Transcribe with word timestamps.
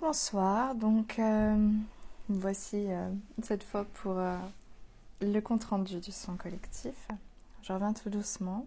Rebonsoir, 0.00 0.76
donc 0.76 1.18
euh, 1.18 1.72
voici 2.28 2.84
euh, 2.88 3.10
cette 3.42 3.64
fois 3.64 3.84
pour 3.94 4.16
euh, 4.16 4.36
le 5.20 5.40
compte 5.40 5.64
rendu 5.64 5.98
du 5.98 6.12
son 6.12 6.36
collectif. 6.36 7.08
Je 7.62 7.72
reviens 7.72 7.92
tout 7.92 8.08
doucement. 8.08 8.64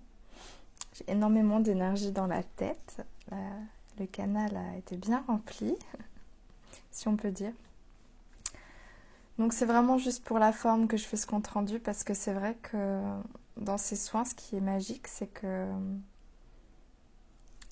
J'ai 0.94 1.10
énormément 1.10 1.62
d'énergie 1.62 2.12
dans 2.12 2.28
la 2.28 2.44
tête. 2.44 3.06
le 3.98 4.06
canal 4.08 4.58
a 4.58 4.76
été 4.76 4.98
bien 4.98 5.24
rempli, 5.26 5.74
si 6.92 7.08
on 7.08 7.16
peut 7.16 7.32
dire. 7.32 7.54
Donc 9.38 9.54
c'est 9.54 9.66
vraiment 9.66 9.98
juste 9.98 10.26
pour 10.26 10.38
la 10.38 10.52
forme 10.52 10.88
que 10.88 10.98
je 10.98 11.06
fais 11.06 11.16
ce 11.16 11.28
compte 11.28 11.48
rendu 11.48 11.80
parce 11.80 12.04
que 12.04 12.14
c'est 12.14 12.34
vrai 12.34 12.58
que 12.62 13.00
dans 13.56 13.78
ces 13.78 13.96
soins, 13.96 14.26
ce 14.26 14.36
qui 14.36 14.58
est 14.58 14.62
magique, 14.62 15.08
c'est 15.08 15.28
que 15.28 15.66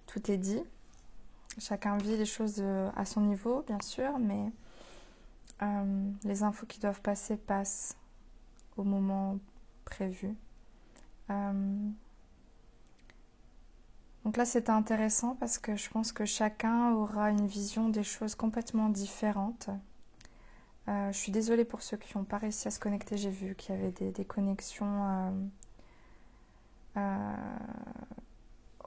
tout 0.07 0.31
est 0.31 0.37
dit 0.37 0.63
Chacun 1.59 1.97
vit 1.97 2.15
les 2.15 2.25
choses 2.25 2.57
euh, 2.59 2.89
à 2.95 3.05
son 3.05 3.21
niveau, 3.21 3.63
bien 3.67 3.79
sûr, 3.81 4.17
mais 4.17 4.51
euh, 5.61 6.11
les 6.23 6.43
infos 6.43 6.65
qui 6.65 6.79
doivent 6.79 7.01
passer 7.01 7.35
passent 7.35 7.97
au 8.77 8.83
moment 8.83 9.37
prévu. 9.83 10.35
Euh, 11.29 11.89
donc 14.23 14.37
là, 14.37 14.45
c'était 14.45 14.71
intéressant 14.71 15.35
parce 15.35 15.57
que 15.57 15.75
je 15.75 15.89
pense 15.89 16.13
que 16.13 16.25
chacun 16.25 16.91
aura 16.93 17.29
une 17.29 17.47
vision 17.47 17.89
des 17.89 18.03
choses 18.03 18.35
complètement 18.35 18.89
différentes. 18.89 19.69
je 20.87 21.11
suis 21.13 21.31
désolée 21.31 21.65
pour 21.65 21.81
ceux 21.81 21.97
qui 21.97 22.17
n'ont 22.17 22.23
pas 22.23 22.37
réussi 22.37 22.67
à 22.67 22.71
se 22.71 22.79
connecter. 22.79 23.17
J'ai 23.17 23.29
vu 23.29 23.55
qu'il 23.55 23.75
y 23.75 23.77
avait 23.77 23.91
des 23.91 24.25
connexions 24.25 25.33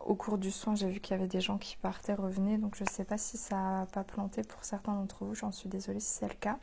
au 0.07 0.15
cours 0.15 0.39
du 0.39 0.51
soin, 0.51 0.75
j'ai 0.75 0.89
vu 0.89 1.01
qu'il 1.01 1.17
y 1.17 1.19
avait 1.19 1.29
des 1.29 1.41
gens 1.41 1.59
qui 1.59 1.77
partaient, 1.77 2.15
revenaient, 2.15 2.59
donc 2.59 2.77
je 2.77 2.85
ne 2.85 2.89
sais 2.89 3.05
pas 3.05 3.19
si 3.19 3.37
ça 3.37 3.57
n'a 3.57 3.87
pas 3.93 4.05
planté 4.05 4.43
pour 4.43 4.65
certains 4.65 4.95
d'entre 4.95 5.25
vous, 5.25 5.35
j'en 5.35 5.53
suis 5.53 5.69
désolée 5.69 6.01
si 6.01 6.11
c'est 6.11 6.29
le 6.29 6.35
cas. 6.35 6.59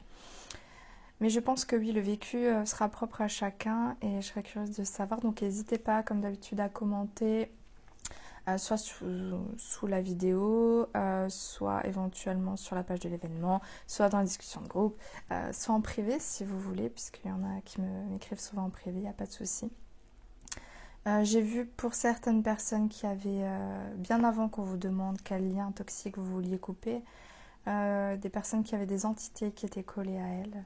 Mais 1.20 1.30
je 1.30 1.40
pense 1.40 1.66
que 1.66 1.76
oui, 1.76 1.92
le 1.92 2.02
vécu 2.02 2.38
euh, 2.38 2.66
sera 2.66 2.88
propre 2.88 3.22
à 3.22 3.28
chacun 3.28 3.98
et 4.02 4.22
je 4.22 4.28
serais 4.28 4.44
curieuse 4.44 4.76
de 4.76 4.84
savoir. 4.86 5.20
Donc 5.20 5.42
n'hésitez 5.42 5.78
pas, 5.78 6.02
comme 6.02 6.22
d'habitude, 6.22 6.62
à 6.62 6.70
commenter, 6.70 7.52
euh, 8.48 8.58
soit 8.58 8.78
sous, 8.78 9.88
la 9.88 10.02
vidéo, 10.02 10.88
euh, 10.96 11.28
soit 11.30 11.86
éventuellement 11.86 12.56
sur 12.56 12.76
la 12.76 12.84
page 12.84 13.02
de 13.02 13.10
l'événement, 13.10 13.62
soit 13.86 14.08
dans 14.08 14.20
la 14.20 14.24
discussion 14.24 14.62
de 14.62 14.68
groupe, 14.68 14.98
soit 15.52 15.76
en 15.76 15.82
privé 15.82 16.20
si 16.20 16.46
vous 16.46 16.60
voulez, 16.60 16.90
puisqu'il 16.90 17.28
y 17.28 17.32
en 17.32 17.44
a 17.44 17.62
qui 17.66 17.82
m'écrivent 17.82 18.40
souvent 18.40 18.64
en 18.66 18.70
privé, 18.70 19.00
il 19.00 19.04
n'y 19.04 19.10
a 19.10 19.14
pas 19.14 19.26
de 19.26 19.32
souci. 19.32 19.70
Euh, 21.08 21.24
j'ai 21.24 21.42
vu 21.42 21.66
pour 21.66 21.94
certaines 21.94 22.44
personnes 22.44 22.90
qui 22.90 23.06
avaient, 23.06 23.44
euh, 23.44 23.94
bien 23.96 24.24
avant 24.24 24.50
qu'on 24.50 24.64
vous 24.64 24.78
demande 24.78 25.18
quel 25.24 25.54
lien 25.54 25.72
toxique 25.72 26.18
vous 26.18 26.26
vouliez 26.26 26.60
couper, 26.60 27.02
euh, 27.68 28.18
des 28.18 28.30
personnes 28.30 28.64
qui 28.64 28.76
avaient 28.76 28.86
des 28.86 29.06
entités 29.06 29.52
qui 29.52 29.66
étaient 29.66 29.84
collées 29.84 30.20
à 30.20 30.28
elles. 30.28 30.66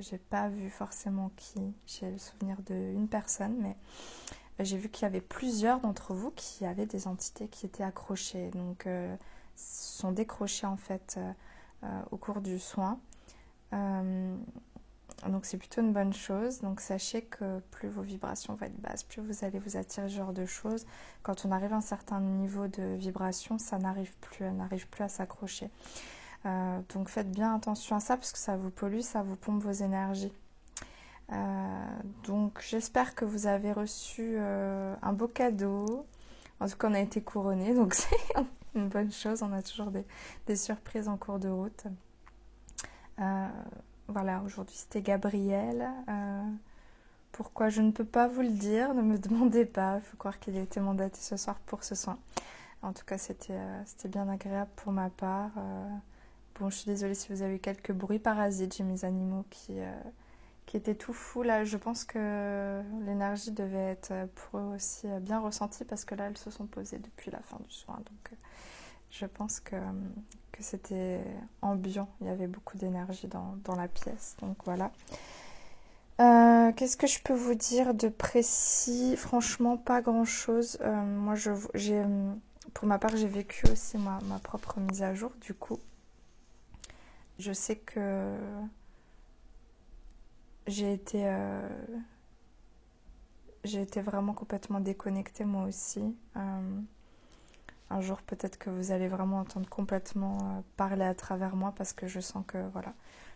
j'ai 0.00 0.18
pas 0.18 0.48
vu 0.48 0.70
forcément 0.70 1.30
qui, 1.36 1.60
j'ai 1.86 2.10
le 2.10 2.18
souvenir 2.18 2.56
d'une 2.62 3.08
personne, 3.08 3.56
mais 3.60 3.76
j'ai 4.64 4.78
vu 4.78 4.88
qu'il 4.88 5.02
y 5.04 5.06
avait 5.06 5.20
plusieurs 5.20 5.80
d'entre 5.80 6.14
vous 6.14 6.30
qui 6.32 6.66
avaient 6.66 6.86
des 6.86 7.06
entités 7.06 7.48
qui 7.48 7.66
étaient 7.66 7.84
accrochées, 7.84 8.50
donc 8.50 8.88
sont 9.56 10.12
décrochées 10.12 10.66
en 10.66 10.76
fait 10.76 11.18
au 12.10 12.16
cours 12.16 12.40
du 12.40 12.58
soin. 12.58 12.98
Donc 15.28 15.44
c'est 15.46 15.56
plutôt 15.56 15.80
une 15.80 15.92
bonne 15.92 16.12
chose. 16.12 16.60
Donc 16.60 16.80
sachez 16.80 17.22
que 17.22 17.60
plus 17.70 17.88
vos 17.88 18.02
vibrations 18.02 18.54
vont 18.54 18.66
être 18.66 18.80
basses, 18.80 19.02
plus 19.02 19.22
vous 19.22 19.44
allez 19.44 19.58
vous 19.58 19.76
attirer 19.76 20.08
ce 20.08 20.16
genre 20.16 20.32
de 20.32 20.46
choses. 20.46 20.86
Quand 21.22 21.44
on 21.44 21.52
arrive 21.52 21.72
à 21.72 21.76
un 21.76 21.80
certain 21.80 22.20
niveau 22.20 22.68
de 22.68 22.94
vibration, 22.96 23.58
ça 23.58 23.78
n'arrive 23.78 24.14
plus, 24.20 24.44
elle 24.44 24.56
n'arrive 24.56 24.88
plus 24.88 25.04
à 25.04 25.08
s'accrocher. 25.08 25.70
Euh, 26.46 26.80
donc 26.94 27.08
faites 27.08 27.30
bien 27.30 27.54
attention 27.54 27.96
à 27.96 28.00
ça 28.00 28.16
parce 28.16 28.32
que 28.32 28.38
ça 28.38 28.56
vous 28.56 28.70
pollue, 28.70 29.00
ça 29.00 29.22
vous 29.22 29.36
pompe 29.36 29.62
vos 29.62 29.72
énergies. 29.72 30.32
Euh, 31.32 31.86
donc 32.24 32.62
j'espère 32.68 33.14
que 33.14 33.24
vous 33.24 33.46
avez 33.46 33.72
reçu 33.72 34.34
euh, 34.36 34.94
un 35.02 35.12
beau 35.12 35.28
cadeau. 35.28 36.06
En 36.60 36.68
tout 36.68 36.76
cas, 36.76 36.88
on 36.88 36.94
a 36.94 37.00
été 37.00 37.22
couronné, 37.22 37.74
donc 37.74 37.94
c'est 37.94 38.16
une 38.74 38.88
bonne 38.88 39.10
chose. 39.10 39.42
On 39.42 39.52
a 39.52 39.62
toujours 39.62 39.90
des, 39.90 40.04
des 40.46 40.56
surprises 40.56 41.08
en 41.08 41.16
cours 41.16 41.38
de 41.38 41.48
route. 41.48 41.84
Voilà, 44.08 44.42
aujourd'hui 44.44 44.76
c'était 44.76 45.00
Gabriel. 45.02 45.88
Euh, 46.08 46.42
pourquoi 47.32 47.68
je 47.70 47.80
ne 47.80 47.90
peux 47.90 48.04
pas 48.04 48.28
vous 48.28 48.42
le 48.42 48.50
dire, 48.50 48.94
ne 48.94 49.02
me 49.02 49.18
demandez 49.18 49.64
pas. 49.64 49.96
Il 49.96 50.02
faut 50.02 50.16
croire 50.16 50.38
qu'il 50.38 50.56
a 50.56 50.60
été 50.60 50.80
mandaté 50.80 51.18
ce 51.20 51.36
soir 51.36 51.56
pour 51.66 51.84
ce 51.84 51.94
soin. 51.94 52.18
En 52.82 52.92
tout 52.92 53.04
cas, 53.06 53.16
c'était 53.18 53.54
euh, 53.54 54.08
bien 54.08 54.28
agréable 54.28 54.70
pour 54.76 54.92
ma 54.92 55.08
part. 55.08 55.52
Euh, 55.56 55.88
bon, 56.60 56.68
je 56.68 56.76
suis 56.76 56.86
désolée 56.86 57.14
si 57.14 57.32
vous 57.32 57.42
avez 57.42 57.56
eu 57.56 57.58
quelques 57.58 57.92
bruits 57.92 58.18
parasites. 58.18 58.76
J'ai 58.76 58.84
mes 58.84 59.06
animaux 59.06 59.46
qui, 59.48 59.78
qui 60.66 60.76
étaient 60.76 60.94
tout 60.94 61.14
fous. 61.14 61.42
Là, 61.42 61.64
je 61.64 61.78
pense 61.78 62.04
que 62.04 62.82
l'énergie 63.06 63.52
devait 63.52 63.92
être 63.92 64.12
pour 64.34 64.60
eux 64.60 64.74
aussi 64.74 65.06
bien 65.22 65.40
ressentie 65.40 65.84
parce 65.84 66.04
que 66.04 66.14
là, 66.14 66.26
elles 66.26 66.36
se 66.36 66.50
sont 66.50 66.66
posées 66.66 66.98
depuis 66.98 67.30
la 67.30 67.40
fin 67.40 67.58
du 67.58 67.70
soin. 67.70 67.96
Donc, 67.96 68.38
je 69.10 69.24
pense 69.24 69.60
que, 69.60 69.76
que 70.54 70.62
c'était 70.62 71.20
ambiant. 71.62 72.08
Il 72.20 72.28
y 72.28 72.30
avait 72.30 72.46
beaucoup 72.46 72.76
d'énergie 72.76 73.26
dans, 73.26 73.56
dans, 73.64 73.74
la 73.74 73.88
pièce. 73.88 74.36
Donc 74.40 74.56
voilà. 74.64 74.92
Euh, 76.20 76.72
qu'est-ce 76.72 76.96
que 76.96 77.06
je 77.08 77.20
peux 77.20 77.34
vous 77.34 77.54
dire 77.54 77.92
de 77.94 78.08
précis? 78.08 79.16
Franchement, 79.16 79.76
pas 79.76 80.00
grand-chose. 80.00 80.78
Euh, 80.80 81.04
moi, 81.04 81.34
je, 81.34 81.50
pour 82.72 82.86
ma 82.86 82.98
part, 82.98 83.16
j'ai 83.16 83.26
vécu 83.26 83.66
aussi 83.70 83.98
ma, 83.98 84.20
ma, 84.28 84.38
propre 84.38 84.78
mise 84.78 85.02
à 85.02 85.14
jour. 85.14 85.32
Du 85.40 85.54
coup, 85.54 85.80
je 87.38 87.52
sais 87.52 87.76
que 87.76 88.36
j'ai 90.68 90.92
été, 90.92 91.22
euh, 91.26 91.68
j'ai 93.64 93.82
été 93.82 94.00
vraiment 94.00 94.34
complètement 94.34 94.80
déconnectée 94.80 95.44
moi 95.44 95.64
aussi 95.64 96.14
un 97.94 98.00
jour 98.00 98.20
peut-être 98.22 98.58
que 98.58 98.70
vous 98.70 98.90
allez 98.90 99.08
vraiment 99.08 99.38
entendre 99.38 99.68
complètement 99.68 100.38
euh, 100.38 100.60
parler 100.76 101.04
à 101.04 101.14
travers 101.14 101.54
moi 101.54 101.72
parce 101.76 101.92
que 101.92 102.08
je 102.08 102.18
sens 102.20 102.44
que 102.46 102.58
voilà, 102.72 102.92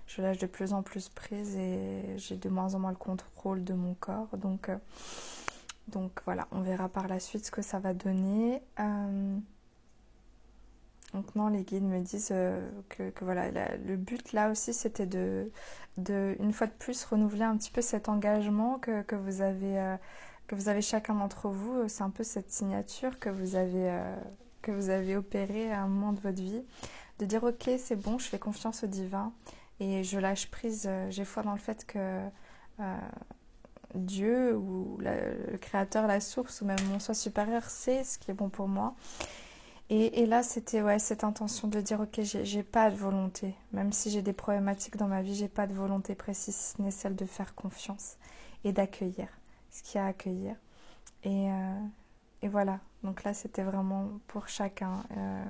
je 0.06 0.20
lâche 0.20 0.38
de 0.38 0.46
plus 0.46 0.72
en 0.72 0.82
plus 0.82 1.08
prise 1.08 1.56
et 1.56 2.16
j'ai 2.16 2.36
de 2.36 2.48
moins 2.48 2.74
en 2.74 2.80
moins 2.80 2.90
le 2.90 2.96
contrôle 2.96 3.62
de 3.62 3.74
mon 3.74 3.94
corps. 3.94 4.36
Donc, 4.36 4.68
euh, 4.68 4.76
donc 5.88 6.20
voilà, 6.24 6.48
on 6.50 6.60
verra 6.60 6.88
par 6.88 7.06
la 7.06 7.20
suite 7.20 7.46
ce 7.46 7.50
que 7.52 7.62
ça 7.62 7.78
va 7.78 7.94
donner. 7.94 8.60
Euh, 8.80 9.38
donc 11.14 11.34
non, 11.36 11.48
les 11.48 11.62
guides 11.62 11.84
me 11.84 12.00
disent 12.00 12.34
que, 12.88 13.12
voilà, 13.22 13.50
le 13.78 13.96
but 13.96 14.32
là 14.32 14.50
aussi 14.50 14.74
c'était 14.74 15.06
de, 15.06 15.50
de, 15.96 16.36
une 16.38 16.52
fois 16.52 16.66
de 16.66 16.72
plus, 16.72 17.02
renouveler 17.04 17.44
un 17.44 17.56
petit 17.56 17.70
peu 17.70 17.80
cet 17.80 18.10
engagement 18.10 18.78
que, 18.78 19.02
que 19.02 19.14
vous 19.16 19.40
avez 19.40 19.96
que 20.48 20.54
vous 20.54 20.68
avez 20.68 20.82
chacun 20.82 21.14
d'entre 21.14 21.48
vous, 21.48 21.88
c'est 21.88 22.02
un 22.02 22.10
peu 22.10 22.24
cette 22.24 22.50
signature 22.50 23.18
que 23.18 23.30
vous 23.30 23.54
avez 23.54 23.90
que 24.62 24.70
vous 24.70 24.90
avez 24.90 25.16
opéré 25.16 25.72
à 25.72 25.82
un 25.82 25.88
moment 25.88 26.12
de 26.12 26.20
votre 26.20 26.40
vie, 26.40 26.62
de 27.18 27.24
dire 27.24 27.44
ok 27.44 27.70
c'est 27.78 27.96
bon, 27.96 28.18
je 28.18 28.26
fais 28.26 28.38
confiance 28.38 28.84
au 28.84 28.86
divin 28.86 29.32
et 29.80 30.04
je 30.04 30.18
lâche 30.18 30.50
prise, 30.50 30.86
euh, 30.88 31.10
j'ai 31.10 31.24
foi 31.24 31.42
dans 31.42 31.52
le 31.52 31.58
fait 31.58 31.84
que 31.86 32.20
euh, 32.80 32.96
Dieu 33.94 34.56
ou 34.56 34.98
le 35.00 35.56
créateur, 35.58 36.06
la 36.06 36.20
source 36.20 36.60
ou 36.60 36.66
même 36.66 36.78
mon 36.90 36.98
soi 36.98 37.14
supérieur 37.14 37.64
sait 37.64 38.04
ce 38.04 38.18
qui 38.18 38.30
est 38.30 38.34
bon 38.34 38.48
pour 38.48 38.68
moi. 38.68 38.94
Et, 39.90 40.26
là, 40.26 40.42
c'était 40.42 40.82
ouais, 40.82 40.98
cette 40.98 41.24
intention 41.24 41.66
de 41.66 41.80
dire 41.80 42.00
ok, 42.00 42.20
j'ai 42.22 42.62
pas 42.62 42.90
de 42.90 42.96
volonté, 42.96 43.54
même 43.72 43.90
si 43.90 44.10
j'ai 44.10 44.20
des 44.20 44.34
problématiques 44.34 44.98
dans 44.98 45.06
ma 45.06 45.22
vie, 45.22 45.34
j'ai 45.34 45.48
pas 45.48 45.66
de 45.66 45.72
volonté 45.72 46.14
précise, 46.14 46.74
ce 46.76 46.82
n'est 46.82 46.90
celle 46.90 47.16
de 47.16 47.24
faire 47.24 47.54
confiance 47.54 48.18
et 48.64 48.72
d'accueillir 48.72 49.28
ce 49.70 49.82
qu'il 49.82 49.96
y 49.96 49.98
a 49.98 50.04
à 50.04 50.08
accueillir. 50.08 50.56
Et, 51.24 51.50
euh, 51.50 51.80
et 52.42 52.48
voilà, 52.48 52.80
donc 53.02 53.24
là 53.24 53.34
c'était 53.34 53.62
vraiment 53.62 54.08
pour 54.28 54.48
chacun. 54.48 55.02
Euh, 55.16 55.44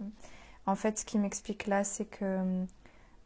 en 0.66 0.74
fait, 0.74 0.98
ce 0.98 1.04
qui 1.04 1.18
m'explique 1.18 1.66
là, 1.66 1.84
c'est 1.84 2.06
que 2.06 2.64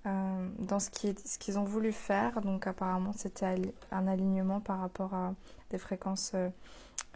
euh, 0.06 0.48
dans 0.58 0.80
ce 0.80 0.90
ce 1.24 1.38
qu'ils 1.38 1.58
ont 1.58 1.64
voulu 1.64 1.92
faire, 1.92 2.40
donc 2.40 2.66
apparemment 2.66 3.12
c'était 3.12 3.54
un 3.90 4.06
alignement 4.08 4.60
par 4.60 4.80
rapport 4.80 5.14
à 5.14 5.34
des 5.70 5.78
fréquences 5.78 6.34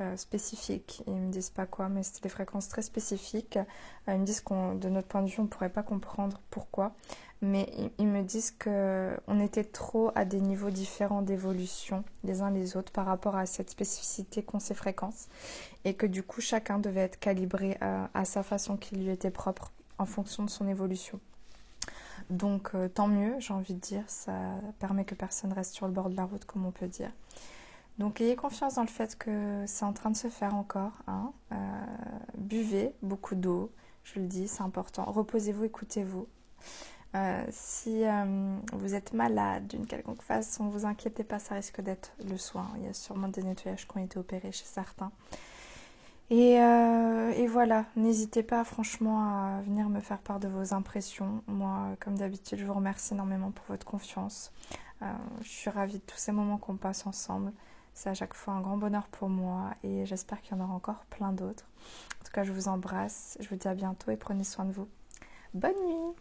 euh, 0.00 0.16
spécifiques. 0.16 1.02
Ils 1.06 1.14
me 1.14 1.30
disent 1.30 1.50
pas 1.50 1.66
quoi, 1.66 1.88
mais 1.88 2.02
c'était 2.02 2.22
des 2.22 2.28
fréquences 2.28 2.68
très 2.68 2.82
spécifiques. 2.82 3.58
ils 4.08 4.18
me 4.18 4.24
disent 4.24 4.40
qu'on, 4.40 4.74
de 4.74 4.88
notre 4.88 5.08
point 5.08 5.22
de 5.22 5.28
vue, 5.28 5.40
on 5.40 5.46
pourrait 5.46 5.70
pas 5.70 5.82
comprendre 5.82 6.40
pourquoi 6.50 6.94
mais 7.42 7.92
ils 7.98 8.06
me 8.06 8.22
disent 8.22 8.50
qu'on 8.50 9.40
était 9.40 9.64
trop 9.64 10.10
à 10.14 10.24
des 10.24 10.40
niveaux 10.40 10.70
différents 10.70 11.22
d'évolution 11.22 12.02
les 12.24 12.40
uns 12.40 12.50
les 12.50 12.76
autres 12.76 12.92
par 12.92 13.06
rapport 13.06 13.36
à 13.36 13.46
cette 13.46 13.70
spécificité 13.70 14.42
qu'ont 14.42 14.58
ces 14.58 14.74
fréquences 14.74 15.28
et 15.84 15.94
que 15.94 16.06
du 16.06 16.22
coup 16.22 16.40
chacun 16.40 16.78
devait 16.78 17.02
être 17.02 17.18
calibré 17.18 17.76
à, 17.80 18.24
sa 18.24 18.42
façon 18.42 18.76
qui 18.76 18.96
lui 18.96 19.10
était 19.10 19.30
propre 19.30 19.72
en 19.98 20.06
fonction 20.06 20.44
de 20.44 20.50
son 20.50 20.66
évolution. 20.66 21.20
Donc 22.30 22.70
euh, 22.74 22.88
tant 22.88 23.06
mieux, 23.06 23.34
j'ai 23.38 23.54
envie 23.54 23.74
de 23.74 23.80
dire, 23.80 24.02
ça 24.06 24.32
permet 24.78 25.04
que 25.04 25.14
personne 25.14 25.52
reste 25.52 25.74
sur 25.74 25.86
le 25.86 25.92
bord 25.92 26.10
de 26.10 26.16
la 26.16 26.24
route 26.24 26.44
comme 26.44 26.64
on 26.64 26.72
peut 26.72 26.88
dire. 26.88 27.10
Donc 27.98 28.20
ayez 28.20 28.36
confiance 28.36 28.74
dans 28.74 28.82
le 28.82 28.88
fait 28.88 29.16
que 29.16 29.64
c'est 29.66 29.84
en 29.84 29.92
train 29.92 30.10
de 30.10 30.16
se 30.16 30.28
faire 30.28 30.54
encore. 30.54 30.92
Hein. 31.06 31.32
Euh, 31.52 31.56
buvez 32.36 32.92
beaucoup 33.02 33.34
d'eau, 33.34 33.72
je 34.04 34.20
le 34.20 34.26
dis, 34.26 34.48
c'est 34.48 34.62
important. 34.62 35.04
Reposez-vous, 35.04 35.64
écoutez-vous. 35.64 36.26
si 37.50 38.04
vous 38.74 38.94
êtes 38.94 39.14
malade 39.14 39.66
d'une 39.68 39.86
quelconque 39.86 40.20
façon, 40.20 40.68
vous 40.68 40.84
inquiétez 40.84 41.24
pas, 41.24 41.38
ça 41.38 41.54
risque 41.54 41.80
d'être 41.80 42.12
le 42.28 42.36
soin. 42.36 42.68
Il 42.76 42.84
y 42.84 42.88
a 42.88 42.92
sûrement 42.92 43.28
des 43.28 43.42
nettoyages 43.42 43.88
qui 43.88 43.96
ont 43.96 44.04
été 44.04 44.18
opérés 44.18 44.52
chez 44.52 44.66
certains. 44.66 45.10
Et 46.28 46.58
voilà, 47.46 47.86
n'hésitez 47.96 48.42
pas 48.42 48.64
franchement 48.64 49.22
à 49.22 49.62
venir 49.62 49.88
me 49.88 50.00
faire 50.00 50.18
part 50.18 50.40
de 50.40 50.48
vos 50.48 50.74
impressions. 50.74 51.42
Moi, 51.46 51.96
comme 52.00 52.18
d'habitude, 52.18 52.58
je 52.58 52.66
vous 52.66 52.74
remercie 52.74 53.14
énormément 53.14 53.50
pour 53.50 53.64
votre 53.68 53.86
confiance. 53.86 54.52
je 55.00 55.48
suis 55.48 55.70
ravie 55.70 55.98
de 55.98 56.04
tous 56.06 56.18
ces 56.18 56.32
moments 56.32 56.58
qu'on 56.58 56.76
passe 56.76 57.06
ensemble. 57.06 57.52
C'est 57.96 58.10
à 58.10 58.14
chaque 58.14 58.34
fois 58.34 58.52
un 58.52 58.60
grand 58.60 58.76
bonheur 58.76 59.08
pour 59.08 59.30
moi 59.30 59.70
et 59.82 60.04
j'espère 60.04 60.42
qu'il 60.42 60.54
y 60.54 60.60
en 60.60 60.62
aura 60.62 60.74
encore 60.74 61.06
plein 61.06 61.32
d'autres. 61.32 61.66
En 62.20 62.24
tout 62.26 62.30
cas, 62.30 62.44
je 62.44 62.52
vous 62.52 62.68
embrasse, 62.68 63.38
je 63.40 63.48
vous 63.48 63.56
dis 63.56 63.66
à 63.66 63.74
bientôt 63.74 64.10
et 64.10 64.18
prenez 64.18 64.44
soin 64.44 64.66
de 64.66 64.72
vous. 64.72 64.86
Bonne 65.54 65.82
nuit 65.86 66.14